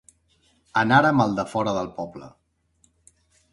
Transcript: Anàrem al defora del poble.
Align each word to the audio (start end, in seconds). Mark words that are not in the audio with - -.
Anàrem 0.83 1.21
al 1.27 1.37
defora 1.41 1.75
del 1.77 1.93
poble. 2.01 2.33